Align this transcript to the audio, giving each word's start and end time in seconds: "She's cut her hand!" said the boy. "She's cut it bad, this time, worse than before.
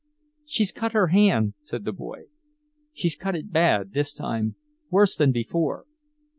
"She's 0.47 0.71
cut 0.71 0.93
her 0.93 1.09
hand!" 1.09 1.53
said 1.61 1.85
the 1.85 1.91
boy. 1.91 2.23
"She's 2.91 3.15
cut 3.15 3.35
it 3.35 3.51
bad, 3.51 3.93
this 3.93 4.15
time, 4.15 4.55
worse 4.89 5.15
than 5.15 5.31
before. 5.31 5.85